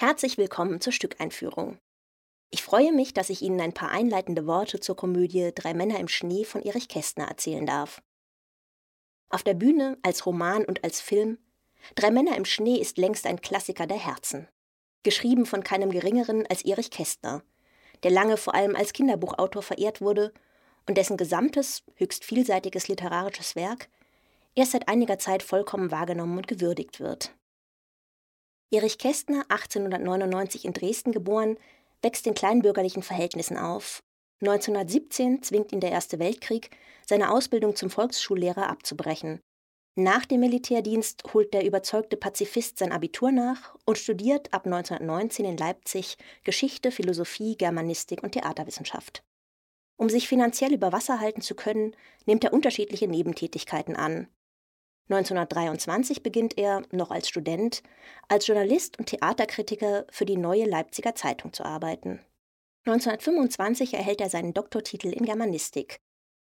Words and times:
Herzlich 0.00 0.38
willkommen 0.38 0.80
zur 0.80 0.94
Stückeinführung. 0.94 1.78
Ich 2.48 2.62
freue 2.62 2.90
mich, 2.90 3.12
dass 3.12 3.28
ich 3.28 3.42
Ihnen 3.42 3.60
ein 3.60 3.74
paar 3.74 3.90
einleitende 3.90 4.46
Worte 4.46 4.80
zur 4.80 4.96
Komödie 4.96 5.52
Drei 5.54 5.74
Männer 5.74 6.00
im 6.00 6.08
Schnee 6.08 6.44
von 6.44 6.62
Erich 6.62 6.88
Kästner 6.88 7.26
erzählen 7.26 7.66
darf. 7.66 8.00
Auf 9.28 9.42
der 9.42 9.52
Bühne, 9.52 9.98
als 10.00 10.24
Roman 10.24 10.64
und 10.64 10.84
als 10.84 11.02
Film, 11.02 11.36
Drei 11.96 12.10
Männer 12.10 12.34
im 12.38 12.46
Schnee 12.46 12.76
ist 12.76 12.96
längst 12.96 13.26
ein 13.26 13.42
Klassiker 13.42 13.86
der 13.86 13.98
Herzen. 13.98 14.48
Geschrieben 15.02 15.44
von 15.44 15.62
keinem 15.62 15.90
Geringeren 15.90 16.46
als 16.46 16.64
Erich 16.64 16.90
Kästner, 16.90 17.42
der 18.02 18.10
lange 18.10 18.38
vor 18.38 18.54
allem 18.54 18.76
als 18.76 18.94
Kinderbuchautor 18.94 19.60
verehrt 19.60 20.00
wurde 20.00 20.32
und 20.88 20.96
dessen 20.96 21.18
gesamtes, 21.18 21.82
höchst 21.96 22.24
vielseitiges 22.24 22.88
literarisches 22.88 23.54
Werk 23.54 23.90
erst 24.54 24.72
seit 24.72 24.88
einiger 24.88 25.18
Zeit 25.18 25.42
vollkommen 25.42 25.90
wahrgenommen 25.90 26.38
und 26.38 26.48
gewürdigt 26.48 27.00
wird. 27.00 27.34
Erich 28.72 28.98
Kästner, 28.98 29.44
1899 29.48 30.64
in 30.64 30.72
Dresden 30.72 31.12
geboren, 31.12 31.56
wächst 32.02 32.26
in 32.26 32.34
kleinbürgerlichen 32.34 33.02
Verhältnissen 33.02 33.56
auf. 33.56 34.00
1917 34.42 35.42
zwingt 35.42 35.72
ihn 35.72 35.80
der 35.80 35.90
Erste 35.90 36.18
Weltkrieg, 36.18 36.70
seine 37.06 37.30
Ausbildung 37.30 37.74
zum 37.74 37.90
Volksschullehrer 37.90 38.68
abzubrechen. 38.68 39.40
Nach 39.96 40.24
dem 40.24 40.40
Militärdienst 40.40 41.24
holt 41.34 41.52
der 41.52 41.66
überzeugte 41.66 42.16
Pazifist 42.16 42.78
sein 42.78 42.92
Abitur 42.92 43.32
nach 43.32 43.76
und 43.84 43.98
studiert 43.98 44.54
ab 44.54 44.64
1919 44.64 45.44
in 45.44 45.56
Leipzig 45.56 46.16
Geschichte, 46.44 46.92
Philosophie, 46.92 47.56
Germanistik 47.56 48.22
und 48.22 48.32
Theaterwissenschaft. 48.32 49.22
Um 49.98 50.08
sich 50.08 50.28
finanziell 50.28 50.72
über 50.72 50.92
Wasser 50.92 51.20
halten 51.20 51.42
zu 51.42 51.54
können, 51.54 51.94
nimmt 52.24 52.44
er 52.44 52.52
unterschiedliche 52.52 53.08
Nebentätigkeiten 53.08 53.96
an. 53.96 54.28
1923 55.10 56.22
beginnt 56.22 56.56
er, 56.56 56.82
noch 56.92 57.10
als 57.10 57.28
Student, 57.28 57.82
als 58.28 58.46
Journalist 58.46 58.96
und 58.98 59.06
Theaterkritiker 59.06 60.06
für 60.08 60.24
die 60.24 60.36
Neue 60.36 60.66
Leipziger 60.66 61.16
Zeitung 61.16 61.52
zu 61.52 61.64
arbeiten. 61.64 62.20
1925 62.86 63.94
erhält 63.94 64.20
er 64.20 64.30
seinen 64.30 64.54
Doktortitel 64.54 65.08
in 65.08 65.24
Germanistik. 65.24 66.00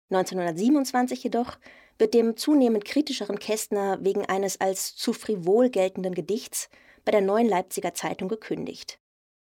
1927 0.09 1.23
jedoch 1.23 1.59
wird 1.99 2.15
dem 2.15 2.35
zunehmend 2.35 2.83
kritischeren 2.83 3.37
Kästner 3.37 3.99
wegen 4.03 4.25
eines 4.25 4.59
als 4.59 4.95
zu 4.95 5.13
frivol 5.13 5.69
geltenden 5.69 6.15
Gedichts 6.15 6.69
bei 7.05 7.11
der 7.11 7.21
Neuen 7.21 7.47
Leipziger 7.47 7.93
Zeitung 7.93 8.27
gekündigt. 8.27 8.99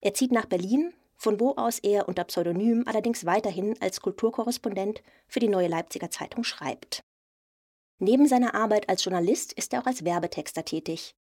Er 0.03 0.13
zieht 0.13 0.33
nach 0.33 0.47
Berlin, 0.47 0.93
von 1.17 1.41
wo 1.41 1.55
aus 1.55 1.79
er 1.79 2.09
unter 2.09 2.25
Pseudonym 2.25 2.85
allerdings 2.87 3.25
weiterhin 3.25 3.75
als 3.81 4.03
Kulturkorrespondent 4.03 5.03
für 5.27 5.41
die 5.41 5.49
Neue 5.49 5.69
Leipziger 5.69 6.11
Zeitung 6.11 6.45
schreibt. 6.45 7.03
Neben 7.99 8.27
seiner 8.27 8.55
Arbeit 8.55 8.89
als 8.89 9.05
Journalist 9.05 9.53
ist 9.55 9.73
er 9.73 9.83
auch 9.83 9.87
als 9.87 10.05
Werbetexter 10.05 10.65
tätig. 10.65 11.17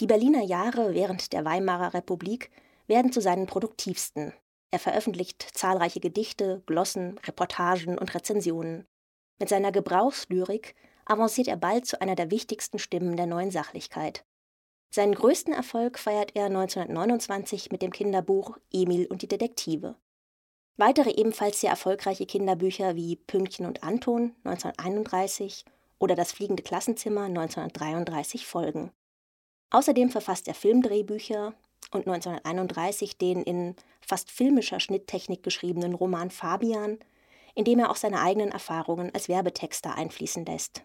Die 0.00 0.06
Berliner 0.06 0.42
Jahre 0.42 0.94
während 0.94 1.32
der 1.32 1.44
Weimarer 1.44 1.94
Republik 1.94 2.50
werden 2.86 3.12
zu 3.12 3.20
seinen 3.20 3.46
produktivsten. 3.46 4.34
Er 4.70 4.78
veröffentlicht 4.78 5.46
zahlreiche 5.52 6.00
Gedichte, 6.00 6.62
Glossen, 6.66 7.18
Reportagen 7.26 7.98
und 7.98 8.14
Rezensionen. 8.14 8.86
Mit 9.38 9.48
seiner 9.48 9.72
Gebrauchslyrik 9.72 10.74
avanciert 11.04 11.48
er 11.48 11.56
bald 11.56 11.86
zu 11.86 12.00
einer 12.00 12.14
der 12.14 12.30
wichtigsten 12.30 12.78
Stimmen 12.78 13.16
der 13.16 13.26
neuen 13.26 13.50
Sachlichkeit. 13.50 14.24
Seinen 14.94 15.14
größten 15.14 15.54
Erfolg 15.54 15.98
feiert 15.98 16.32
er 16.34 16.46
1929 16.46 17.70
mit 17.72 17.80
dem 17.80 17.92
Kinderbuch 17.92 18.58
Emil 18.70 19.06
und 19.06 19.22
die 19.22 19.28
Detektive. 19.28 19.96
Weitere 20.76 21.10
ebenfalls 21.10 21.60
sehr 21.60 21.70
erfolgreiche 21.70 22.26
Kinderbücher 22.26 22.96
wie 22.96 23.16
Pünktchen 23.16 23.66
und 23.66 23.82
Anton 23.82 24.34
1931 24.44 25.64
oder 26.02 26.16
Das 26.16 26.32
fliegende 26.32 26.64
Klassenzimmer 26.64 27.22
1933 27.22 28.44
folgen. 28.44 28.90
Außerdem 29.70 30.10
verfasst 30.10 30.48
er 30.48 30.54
Filmdrehbücher 30.54 31.54
und 31.92 32.08
1931 32.08 33.18
den 33.18 33.42
in 33.42 33.76
fast 34.00 34.30
filmischer 34.30 34.80
Schnitttechnik 34.80 35.44
geschriebenen 35.44 35.94
Roman 35.94 36.30
Fabian, 36.30 36.98
in 37.54 37.64
dem 37.64 37.78
er 37.78 37.90
auch 37.90 37.96
seine 37.96 38.20
eigenen 38.20 38.50
Erfahrungen 38.50 39.14
als 39.14 39.28
Werbetexter 39.28 39.94
einfließen 39.94 40.44
lässt. 40.44 40.82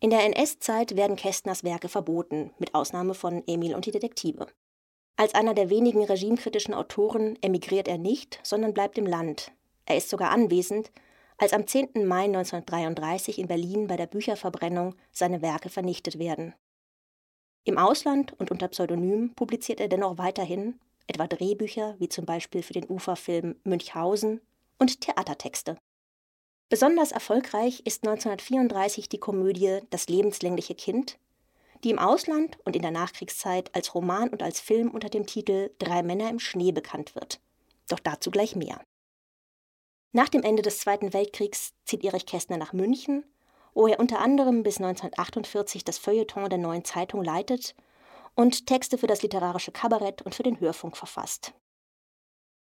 In 0.00 0.10
der 0.10 0.24
NS-Zeit 0.24 0.96
werden 0.96 1.16
Kästners 1.16 1.62
Werke 1.62 1.88
verboten, 1.88 2.52
mit 2.58 2.74
Ausnahme 2.74 3.14
von 3.14 3.44
Emil 3.46 3.74
und 3.74 3.86
die 3.86 3.90
Detektive. 3.92 4.48
Als 5.16 5.34
einer 5.34 5.54
der 5.54 5.70
wenigen 5.70 6.02
regimekritischen 6.02 6.74
Autoren 6.74 7.38
emigriert 7.40 7.86
er 7.86 7.98
nicht, 7.98 8.40
sondern 8.42 8.74
bleibt 8.74 8.98
im 8.98 9.06
Land. 9.06 9.52
Er 9.84 9.96
ist 9.96 10.08
sogar 10.08 10.30
anwesend, 10.30 10.90
als 11.40 11.54
am 11.54 11.66
10. 11.66 12.06
Mai 12.06 12.24
1933 12.24 13.38
in 13.38 13.48
Berlin 13.48 13.86
bei 13.86 13.96
der 13.96 14.06
Bücherverbrennung 14.06 14.94
seine 15.10 15.40
Werke 15.40 15.70
vernichtet 15.70 16.18
werden. 16.18 16.54
Im 17.64 17.78
Ausland 17.78 18.38
und 18.38 18.50
unter 18.50 18.68
Pseudonym 18.68 19.32
publiziert 19.34 19.80
er 19.80 19.88
dennoch 19.88 20.18
weiterhin 20.18 20.78
etwa 21.06 21.26
Drehbücher 21.26 21.96
wie 21.98 22.10
zum 22.10 22.26
Beispiel 22.26 22.62
für 22.62 22.74
den 22.74 22.88
Uferfilm 22.90 23.56
Münchhausen 23.64 24.42
und 24.78 25.00
Theatertexte. 25.00 25.78
Besonders 26.68 27.10
erfolgreich 27.10 27.80
ist 27.86 28.06
1934 28.06 29.08
die 29.08 29.18
Komödie 29.18 29.80
Das 29.88 30.08
lebenslängliche 30.08 30.74
Kind, 30.74 31.18
die 31.84 31.90
im 31.90 31.98
Ausland 31.98 32.58
und 32.64 32.76
in 32.76 32.82
der 32.82 32.90
Nachkriegszeit 32.90 33.74
als 33.74 33.94
Roman 33.94 34.28
und 34.28 34.42
als 34.42 34.60
Film 34.60 34.90
unter 34.90 35.08
dem 35.08 35.26
Titel 35.26 35.70
Drei 35.78 36.02
Männer 36.02 36.28
im 36.28 36.38
Schnee 36.38 36.72
bekannt 36.72 37.14
wird. 37.14 37.40
Doch 37.88 37.98
dazu 37.98 38.30
gleich 38.30 38.56
mehr. 38.56 38.80
Nach 40.12 40.28
dem 40.28 40.42
Ende 40.42 40.62
des 40.62 40.80
Zweiten 40.80 41.12
Weltkriegs 41.12 41.72
zieht 41.84 42.04
Erich 42.04 42.26
Kästner 42.26 42.56
nach 42.56 42.72
München, 42.72 43.24
wo 43.74 43.86
er 43.86 44.00
unter 44.00 44.18
anderem 44.18 44.64
bis 44.64 44.78
1948 44.78 45.84
das 45.84 45.98
Feuilleton 45.98 46.48
der 46.50 46.58
Neuen 46.58 46.84
Zeitung 46.84 47.22
leitet 47.22 47.76
und 48.34 48.66
Texte 48.66 48.98
für 48.98 49.06
das 49.06 49.22
literarische 49.22 49.70
Kabarett 49.70 50.22
und 50.22 50.34
für 50.34 50.42
den 50.42 50.58
Hörfunk 50.58 50.96
verfasst. 50.96 51.52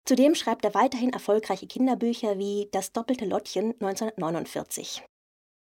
Zudem 0.06 0.36
schreibt 0.36 0.66
er 0.66 0.74
weiterhin 0.74 1.12
erfolgreiche 1.12 1.68
Kinderbücher 1.68 2.38
wie 2.38 2.70
Das 2.72 2.92
doppelte 2.92 3.26
Lottchen 3.26 3.74
1949. 3.80 5.04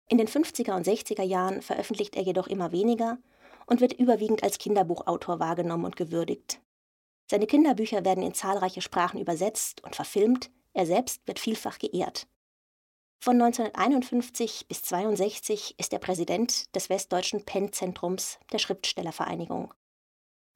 In 0.10 0.18
den 0.18 0.28
50er 0.28 0.76
und 0.76 0.86
60er 0.86 1.24
Jahren 1.24 1.62
veröffentlicht 1.62 2.16
er 2.16 2.24
jedoch 2.24 2.48
immer 2.48 2.72
weniger 2.72 3.20
und 3.68 3.80
wird 3.80 3.94
überwiegend 3.94 4.44
als 4.44 4.58
Kinderbuchautor 4.58 5.40
wahrgenommen 5.40 5.86
und 5.86 5.96
gewürdigt. 5.96 6.62
Seine 7.30 7.48
Kinderbücher 7.48 8.04
werden 8.04 8.24
in 8.24 8.34
zahlreiche 8.34 8.82
Sprachen 8.82 9.20
übersetzt 9.20 9.84
und 9.84 9.96
verfilmt, 9.96 10.50
er 10.74 10.86
selbst 10.86 11.26
wird 11.28 11.40
vielfach 11.40 11.80
geehrt. 11.80 12.28
Von 13.22 13.42
1951 13.42 14.68
bis 14.68 14.78
1962 14.78 15.76
ist 15.78 15.92
er 15.92 16.00
Präsident 16.00 16.74
des 16.74 16.90
Westdeutschen 16.90 17.44
Penn-Zentrums 17.44 18.40
der 18.54 18.60
Schriftstellervereinigung. 18.60 19.74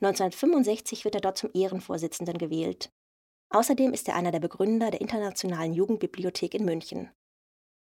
1965 0.02 1.04
wird 1.04 1.16
er 1.16 1.22
dort 1.22 1.38
zum 1.38 1.50
Ehrenvorsitzenden 1.54 2.38
gewählt. 2.38 2.92
Außerdem 3.50 3.94
ist 3.94 4.08
er 4.08 4.16
einer 4.16 4.32
der 4.32 4.40
Begründer 4.40 4.92
der 4.92 5.02
Internationalen 5.02 5.74
Jugendbibliothek 5.74 6.54
in 6.54 6.66
München. 6.66 7.12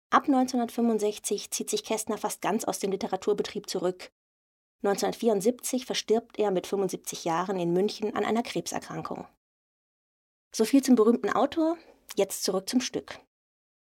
Ab 0.10 0.24
1965 0.24 1.52
zieht 1.52 1.70
sich 1.70 1.84
Kästner 1.84 2.18
fast 2.18 2.42
ganz 2.42 2.64
aus 2.64 2.80
dem 2.80 2.92
Literaturbetrieb 2.92 3.70
zurück. 3.70 4.12
1974 4.84 5.86
verstirbt 5.86 6.40
er 6.40 6.52
mit 6.52 6.68
75 6.68 7.26
Jahren 7.26 7.60
in 7.60 7.74
München 7.74 8.16
an 8.16 8.24
einer 8.24 8.44
Krebserkrankung. 8.44 9.28
So 10.56 10.64
viel 10.64 10.84
zum 10.84 10.96
berühmten 10.96 11.30
Autor, 11.30 11.78
Jetzt 12.16 12.44
zurück 12.44 12.70
zum 12.70 12.82
Stück. 12.82 13.20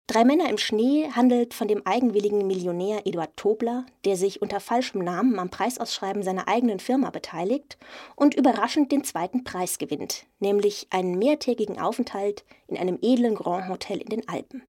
Drei 0.07 0.25
Männer 0.25 0.51
im 0.51 0.59
Schnee 0.59 1.11
handelt 1.11 1.55
von 1.55 1.67
dem 1.67 1.87
eigenwilligen 1.87 2.47
Millionär 2.47 3.07
Eduard 3.07 3.35
Tobler, 3.37 3.87
der 4.05 4.19
sich 4.19 4.43
unter 4.43 4.61
falschem 4.61 5.03
Namen 5.03 5.39
am 5.39 5.49
Preisausschreiben 5.49 6.23
seiner 6.23 6.47
eigenen 6.47 6.79
Firma 6.79 7.09
beteiligt 7.09 7.79
und 8.15 8.35
überraschend 8.35 8.93
den 8.93 9.03
zweiten 9.03 9.45
Preis 9.45 9.79
gewinnt, 9.79 10.27
nämlich 10.41 10.89
einen 10.91 11.19
mehrtägigen 11.19 11.79
Aufenthalt 11.79 12.45
in 12.67 12.77
einem 12.77 12.99
edlen 13.01 13.35
Grand 13.35 13.69
Hotel 13.71 13.99
in 13.99 14.09
den 14.09 14.29
Alpen. 14.29 14.63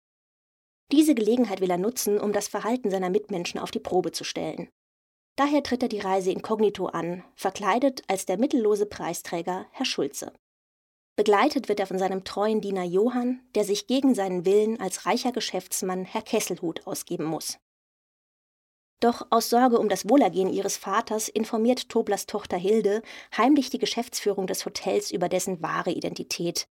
Diese 0.94 1.16
Gelegenheit 1.16 1.60
will 1.60 1.72
er 1.72 1.78
nutzen, 1.78 2.18
um 2.18 2.32
das 2.32 2.48
Verhalten 2.48 2.90
seiner 2.90 3.10
Mitmenschen 3.10 3.60
auf 3.60 3.72
die 3.72 3.80
Probe 3.80 4.14
zu 4.14 4.24
stellen. 4.24 4.70
Daher 5.36 5.64
tritt 5.64 5.84
er 5.84 5.90
die 5.90 6.00
Reise 6.00 6.32
inkognito 6.32 6.86
an, 6.86 7.26
verkleidet 7.36 8.04
als 8.08 8.26
der 8.26 8.38
mittellose 8.38 8.86
Preisträger 8.86 9.66
Herr 9.72 9.86
Schulze. 9.86 10.32
Begleitet 11.18 11.70
wird 11.70 11.80
er 11.80 11.88
von 11.88 11.98
seinem 11.98 12.26
treuen 12.26 12.60
Diener 12.60 12.84
Johann, 12.84 13.40
der 13.56 13.64
sich 13.64 13.88
gegen 13.88 14.14
seinen 14.14 14.46
Willen 14.46 14.82
als 14.82 15.06
reicher 15.06 15.32
Geschäftsmann 15.32 16.04
Herr 16.04 16.22
Kesselhut 16.22 16.86
ausgeben 16.86 17.24
muss. 17.24 17.58
Doch 19.00 19.28
aus 19.30 19.50
Sorge 19.50 19.80
um 19.80 19.88
das 19.88 20.10
Wohlergehen 20.10 20.50
ihres 20.50 20.78
Vaters 20.78 21.30
informiert 21.30 21.90
Toblers 21.90 22.26
Tochter 22.26 22.58
Hilde 22.58 23.02
heimlich 23.38 23.70
die 23.70 23.78
Geschäftsführung 23.78 24.48
des 24.48 24.66
Hotels 24.66 25.12
über 25.12 25.30
dessen 25.30 25.62
wahre 25.62 25.92
Identität. 25.92 26.68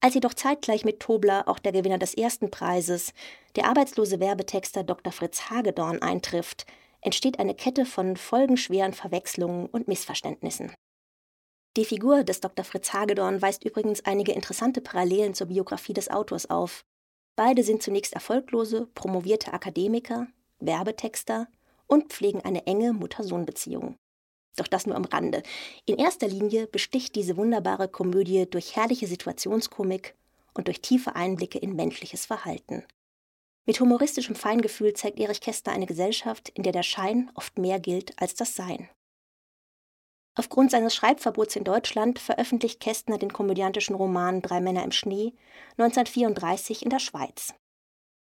Als 0.00 0.14
jedoch 0.14 0.34
zeitgleich 0.34 0.84
mit 0.84 1.00
Tobler 1.00 1.48
auch 1.48 1.58
der 1.58 1.72
Gewinner 1.72 1.98
des 1.98 2.14
ersten 2.14 2.50
Preises, 2.50 3.12
der 3.56 3.66
arbeitslose 3.66 4.20
Werbetexter 4.20 4.84
Dr. 4.84 5.12
Fritz 5.12 5.50
Hagedorn, 5.50 6.02
eintrifft, 6.02 6.66
entsteht 7.00 7.38
eine 7.38 7.54
Kette 7.54 7.84
von 7.84 8.16
folgenschweren 8.16 8.92
Verwechslungen 8.92 9.66
und 9.66 9.88
Missverständnissen. 9.88 10.72
Die 11.78 11.84
Figur 11.84 12.24
des 12.24 12.40
Dr. 12.40 12.64
Fritz 12.64 12.92
Hagedorn 12.92 13.40
weist 13.40 13.62
übrigens 13.62 14.04
einige 14.04 14.32
interessante 14.32 14.80
Parallelen 14.80 15.34
zur 15.34 15.46
Biografie 15.46 15.92
des 15.92 16.10
Autors 16.10 16.50
auf. 16.50 16.84
Beide 17.36 17.62
sind 17.62 17.84
zunächst 17.84 18.14
erfolglose, 18.14 18.88
promovierte 18.96 19.52
Akademiker, 19.52 20.26
Werbetexter 20.58 21.46
und 21.86 22.12
pflegen 22.12 22.40
eine 22.40 22.66
enge 22.66 22.92
Mutter-Sohn-Beziehung. 22.92 23.94
Doch 24.56 24.66
das 24.66 24.88
nur 24.88 24.96
am 24.96 25.04
Rande. 25.04 25.44
In 25.86 25.98
erster 25.98 26.26
Linie 26.26 26.66
besticht 26.66 27.14
diese 27.14 27.36
wunderbare 27.36 27.86
Komödie 27.86 28.50
durch 28.50 28.74
herrliche 28.74 29.06
Situationskomik 29.06 30.16
und 30.54 30.66
durch 30.66 30.80
tiefe 30.80 31.14
Einblicke 31.14 31.58
in 31.58 31.76
menschliches 31.76 32.26
Verhalten. 32.26 32.82
Mit 33.66 33.78
humoristischem 33.78 34.34
Feingefühl 34.34 34.94
zeigt 34.94 35.20
Erich 35.20 35.40
Kästner 35.40 35.74
eine 35.74 35.86
Gesellschaft, 35.86 36.48
in 36.48 36.64
der 36.64 36.72
der 36.72 36.82
Schein 36.82 37.30
oft 37.36 37.56
mehr 37.56 37.78
gilt 37.78 38.20
als 38.20 38.34
das 38.34 38.56
Sein. 38.56 38.88
Aufgrund 40.38 40.70
seines 40.70 40.94
Schreibverbots 40.94 41.56
in 41.56 41.64
Deutschland 41.64 42.20
veröffentlicht 42.20 42.78
Kästner 42.78 43.18
den 43.18 43.32
komödiantischen 43.32 43.96
Roman 43.96 44.40
Drei 44.40 44.60
Männer 44.60 44.84
im 44.84 44.92
Schnee 44.92 45.32
1934 45.78 46.84
in 46.84 46.90
der 46.90 47.00
Schweiz. 47.00 47.54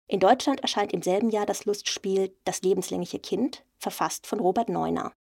In 0.06 0.18
Deutschland 0.18 0.60
erscheint 0.60 0.94
im 0.94 1.02
selben 1.02 1.28
Jahr 1.28 1.44
das 1.44 1.66
Lustspiel 1.66 2.34
Das 2.44 2.62
lebenslängliche 2.62 3.18
Kind, 3.18 3.62
verfasst 3.76 4.26
von 4.26 4.40
Robert 4.40 4.70
Neuner. 4.70 5.12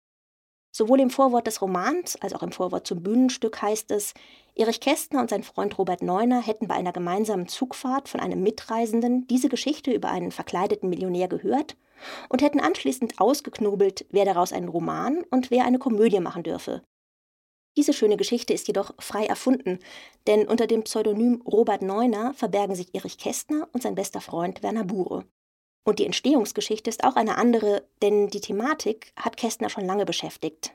Sowohl 0.77 0.99
im 0.99 1.09
Vorwort 1.09 1.47
des 1.47 1.59
Romans 1.63 2.17
als 2.17 2.33
auch 2.33 2.43
im 2.43 2.51
Vorwort 2.51 2.85
zum 2.85 3.01
Bühnenstück 3.01 3.63
heißt 3.63 3.89
es, 3.89 4.13
Erich 4.53 4.79
Kästner 4.79 5.21
und 5.21 5.31
sein 5.31 5.41
Freund 5.41 5.75
Robert 5.79 6.03
Neuner 6.03 6.39
hätten 6.39 6.67
bei 6.67 6.75
einer 6.75 6.93
gemeinsamen 6.93 7.47
Zugfahrt 7.47 8.07
von 8.07 8.19
einem 8.19 8.43
Mitreisenden 8.43 9.25
diese 9.25 9.49
Geschichte 9.49 9.91
über 9.91 10.11
einen 10.11 10.29
verkleideten 10.29 10.87
Millionär 10.87 11.27
gehört 11.29 11.77
und 12.29 12.43
hätten 12.43 12.59
anschließend 12.59 13.19
ausgeknobelt, 13.19 14.05
wer 14.11 14.25
daraus 14.25 14.53
einen 14.53 14.67
Roman 14.67 15.23
und 15.31 15.49
wer 15.49 15.65
eine 15.65 15.79
Komödie 15.79 16.19
machen 16.19 16.43
dürfe. 16.43 16.83
Diese 17.75 17.91
schöne 17.91 18.15
Geschichte 18.15 18.53
ist 18.53 18.67
jedoch 18.67 18.93
frei 18.99 19.25
erfunden, 19.25 19.79
denn 20.27 20.47
unter 20.47 20.67
dem 20.67 20.83
Pseudonym 20.83 21.41
Robert 21.41 21.81
Neuner 21.81 22.35
verbergen 22.35 22.75
sich 22.75 22.93
Erich 22.93 23.17
Kästner 23.17 23.67
und 23.73 23.81
sein 23.81 23.95
bester 23.95 24.21
Freund 24.21 24.61
Werner 24.61 24.83
Bure. 24.83 25.25
Und 25.87 25.99
die 25.99 26.05
Entstehungsgeschichte 26.05 26.89
ist 26.89 27.05
auch 27.05 27.15
eine 27.15 27.37
andere, 27.37 27.87
denn 28.01 28.27
die 28.27 28.41
Thematik 28.41 29.13
hat 29.15 29.37
Kästner 29.37 29.69
schon 29.69 29.85
lange 29.85 30.03
beschäftigt. 30.03 30.73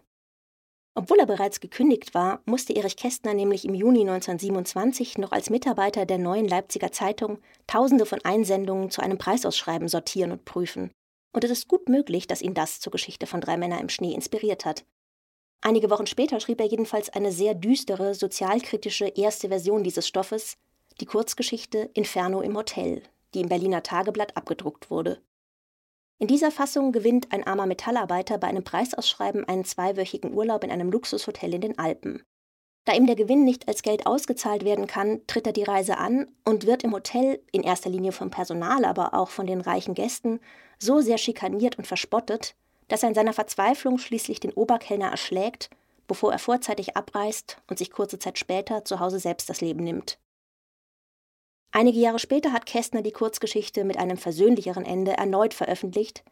Obwohl 0.95 1.19
er 1.19 1.27
bereits 1.27 1.61
gekündigt 1.61 2.15
war, 2.15 2.41
musste 2.47 2.75
Erich 2.75 2.97
Kästner 2.97 3.35
nämlich 3.35 3.67
im 3.67 3.75
Juni 3.75 4.01
1927 4.01 5.19
noch 5.19 5.33
als 5.33 5.51
Mitarbeiter 5.51 6.07
der 6.07 6.17
neuen 6.17 6.49
Leipziger 6.49 6.93
Zeitung 6.93 7.41
Tausende 7.67 8.07
von 8.07 8.25
Einsendungen 8.25 8.91
zu 8.91 9.03
einem 9.03 9.19
Preisausschreiben 9.19 9.87
sortieren 9.87 10.33
und 10.33 10.47
prüfen. 10.47 10.91
Und 11.35 11.45
es 11.45 11.51
ist 11.51 11.69
gut 11.69 11.91
möglich, 11.91 12.27
dass 12.27 12.41
ihn 12.41 12.55
das 12.55 12.81
zur 12.81 12.91
Geschichte 12.91 13.27
von 13.27 13.43
Drei 13.43 13.59
Männer 13.59 13.83
im 13.83 13.91
Schnee 13.91 14.15
inspiriert 14.15 14.65
hat. 14.65 14.87
Einige 15.61 15.91
Wochen 15.91 16.07
später 16.07 16.41
schrieb 16.41 16.59
er 16.59 16.69
jedenfalls 16.69 17.11
eine 17.11 17.33
sehr 17.33 17.53
düstere, 17.53 18.15
sozialkritische 18.15 19.09
erste 19.09 19.49
Version 19.49 19.85
dieses 19.85 20.09
Stoffes, 20.09 20.57
die 21.03 21.07
Kurzgeschichte 21.07 21.91
Inferno 21.93 22.41
im 22.41 22.57
Hotel, 22.57 23.03
die 23.35 23.41
im 23.41 23.49
Berliner 23.49 23.83
Tageblatt 23.83 24.37
abgedruckt 24.37 24.91
wurde. 24.91 25.23
In 26.19 26.29
dieser 26.29 26.53
Fassung 26.53 26.93
gewinnt 26.93 27.33
ein 27.33 27.45
armer 27.47 27.67
Metallarbeiter 27.67 28.39
bei 28.39 28.47
einem 28.47 28.63
Preisausschreiben 28.63 29.49
einen 29.49 29.65
zweiwöchigen 29.65 30.33
Urlaub 30.33 30.63
in 30.63 30.71
einem 30.71 30.91
Luxushotel 30.91 31.55
in 31.55 31.61
den 31.61 31.79
Alpen. 31.79 32.23
Da 32.85 32.95
ihm 32.95 33.07
der 33.07 33.17
Gewinn 33.17 33.45
nicht 33.45 33.69
als 33.69 33.83
Geld 33.83 34.07
ausgezahlt 34.07 34.65
werden 34.65 34.87
kann, 34.87 35.21
tritt 35.27 35.47
er 35.47 35.53
die 35.53 35.63
Reise 35.63 35.99
an 35.99 36.27
und 36.45 36.67
wird 36.67 36.83
im 36.83 36.93
Hotel, 36.93 37.41
in 37.53 37.63
erster 37.63 37.91
Linie 37.91 38.13
vom 38.13 38.31
Personal, 38.31 38.85
aber 38.85 39.15
auch 39.15 39.31
von 39.31 39.47
den 39.47 39.61
reichen 39.61 39.95
Gästen, 39.95 40.41
so 40.79 41.01
sehr 41.01 41.19
schikaniert 41.19 41.79
und 41.79 41.87
verspottet, 41.87 42.57
dass 42.89 43.03
er 43.03 43.09
in 43.09 43.15
seiner 43.15 43.33
Verzweiflung 43.33 43.99
schließlich 43.99 44.41
den 44.41 44.53
Oberkellner 44.53 45.09
erschlägt, 45.09 45.71
bevor 46.09 46.33
er 46.33 46.41
vorzeitig 46.41 46.97
abreist 46.97 47.59
und 47.69 47.79
sich 47.79 47.93
kurze 47.93 48.19
Zeit 48.19 48.39
später 48.39 48.85
zu 48.85 48.99
Hause 48.99 49.21
selbst 49.21 49.49
das 49.49 49.61
Leben 49.61 49.85
nimmt. 49.85 50.19
Einige 51.75 51.99
Jahre 51.99 52.19
später 52.19 52.53
hat 52.53 52.67
Kästner 52.67 53.01
die 53.01 53.13
Kurzgeschichte 53.13 53.85
mit 53.85 53.97
einem 53.97 54.19
versöhnlicheren 54.19 54.85
Ende 54.85 55.13
erneut 55.13 55.55
veröffentlicht, 55.55 56.23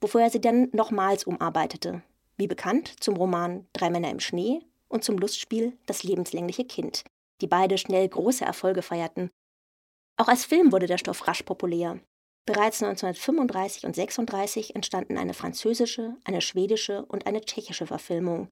bevor 0.00 0.22
er 0.22 0.30
sie 0.30 0.40
dann 0.40 0.70
nochmals 0.72 1.24
umarbeitete, 1.24 2.02
wie 2.38 2.46
bekannt 2.46 2.94
zum 3.00 3.14
Roman 3.16 3.66
Drei 3.74 3.90
Männer 3.90 4.10
im 4.10 4.20
Schnee 4.20 4.60
und 4.88 5.04
zum 5.04 5.18
Lustspiel 5.18 5.76
Das 5.84 6.02
lebenslängliche 6.02 6.64
Kind, 6.64 7.04
die 7.42 7.46
beide 7.46 7.76
schnell 7.76 8.08
große 8.08 8.44
Erfolge 8.44 8.80
feierten. 8.80 9.28
Auch 10.16 10.28
als 10.28 10.46
Film 10.46 10.72
wurde 10.72 10.86
der 10.86 10.98
Stoff 10.98 11.28
rasch 11.28 11.42
populär. 11.42 12.00
Bereits 12.46 12.82
1935 12.82 13.84
und 13.84 13.98
1936 13.98 14.76
entstanden 14.76 15.18
eine 15.18 15.34
französische, 15.34 16.16
eine 16.24 16.40
schwedische 16.40 17.04
und 17.04 17.26
eine 17.26 17.42
tschechische 17.42 17.86
Verfilmung. 17.86 18.48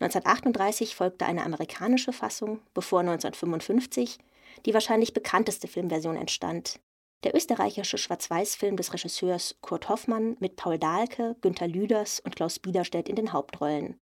1938 0.00 0.96
folgte 0.96 1.26
eine 1.26 1.44
amerikanische 1.44 2.12
Fassung, 2.12 2.60
bevor 2.72 3.00
1955 3.00 4.18
die 4.66 4.74
wahrscheinlich 4.74 5.12
bekannteste 5.12 5.68
Filmversion 5.68 6.16
entstand. 6.16 6.80
Der 7.24 7.34
österreichische 7.34 7.96
Schwarz-Weiß-Film 7.96 8.76
des 8.76 8.92
Regisseurs 8.92 9.56
Kurt 9.62 9.88
Hoffmann 9.88 10.36
mit 10.40 10.56
Paul 10.56 10.78
Dahlke, 10.78 11.36
Günter 11.40 11.66
Lüders 11.66 12.20
und 12.20 12.36
Klaus 12.36 12.58
Biederstedt 12.58 13.08
in 13.08 13.16
den 13.16 13.32
Hauptrollen. 13.32 13.98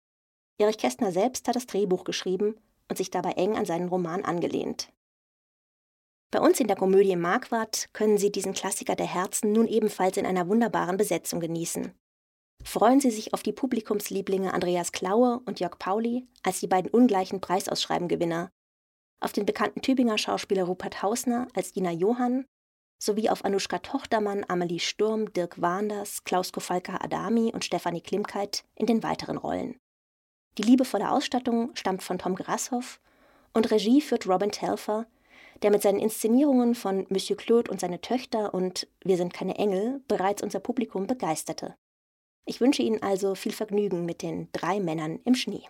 Erich 0.59 0.79
Kästner 0.79 1.13
selbst 1.13 1.47
hat 1.47 1.57
das 1.57 1.67
Drehbuch 1.67 2.05
geschrieben 2.05 2.57
und 2.89 2.97
sich 2.97 3.11
dabei 3.11 3.33
eng 3.33 3.57
an 3.57 3.65
seinen 3.65 3.89
Roman 3.89 4.25
angelehnt. 4.25 4.93
Bei 6.33 6.41
uns 6.41 6.59
in 6.61 6.67
der 6.67 6.77
Komödie 6.77 7.15
Marquardt 7.15 7.91
können 7.93 8.19
Sie 8.19 8.33
diesen 8.33 8.55
Klassiker 8.55 8.97
der 8.97 9.07
Herzen 9.07 9.53
nun 9.53 9.69
ebenfalls 9.69 10.17
in 10.17 10.27
einer 10.27 10.49
wunderbaren 10.49 10.97
Besetzung 10.97 11.41
genießen. 11.41 11.93
Freuen 12.65 13.01
Sie 13.01 13.11
sich 13.11 13.35
auf 13.35 13.43
die 13.43 13.53
Publikumslieblinge 13.53 14.55
Andreas 14.55 14.93
Klaue 14.93 15.41
und 15.45 15.61
Jörg 15.61 15.79
Pauli 15.79 16.27
als 16.43 16.61
die 16.61 16.69
beiden 16.69 16.91
ungleichen 16.91 17.41
Preisausschreibengewinner 17.41 18.51
auf 19.23 19.33
den 19.33 19.47
bekannten 19.47 19.83
Tübinger 19.83 20.19
Schauspieler 20.19 20.65
Rupert 20.65 21.03
Hausner 21.03 21.49
als 21.55 21.73
Dina 21.73 21.91
Johann 21.91 22.45
sowie 22.99 23.29
auf 23.29 23.45
Anuschka 23.45 23.79
Tochtermann, 23.79 24.45
Amelie 24.49 24.79
Sturm, 24.79 25.33
Dirk 25.33 25.61
Wanders, 25.61 26.23
Klaus 26.25 26.53
Kofalka 26.53 26.99
Adami 27.03 27.51
und 27.53 27.65
Stefanie 27.65 28.01
Klimkeit 28.01 28.65
in 28.77 28.87
den 28.87 29.03
weiteren 29.03 29.39
Rollen. 29.39 29.77
Die 30.59 30.63
liebevolle 30.63 31.11
Ausstattung 31.11 31.75
stammt 31.75 32.03
von 32.03 32.19
Tom 32.19 32.37
Grashoff 32.37 33.01
und 33.55 33.71
Regie 33.71 34.01
führt 34.01 34.29
Robin 34.29 34.53
Telfer, 34.53 35.07
der 35.63 35.71
mit 35.71 35.83
seinen 35.83 35.99
Inszenierungen 35.99 36.75
von 36.75 37.07
Monsieur 37.09 37.37
Claude 37.37 37.71
und 37.71 37.81
seine 37.81 38.01
Töchter 38.01 38.55
und 38.55 38.89
Wir 39.05 39.17
sind 39.17 39.33
keine 39.33 39.57
Engel 39.57 40.03
bereits 40.09 40.43
unser 40.43 40.61
Publikum 40.61 41.07
begeisterte. 41.07 41.75
Ich 42.45 42.61
wünsche 42.61 42.83
Ihnen 42.83 43.03
also 43.03 43.35
viel 43.35 43.53
Vergnügen 43.53 44.05
mit 44.05 44.23
den 44.23 44.49
drei 44.53 44.81
Männern 44.81 45.21
im 45.25 45.35
Schnee. 45.35 45.65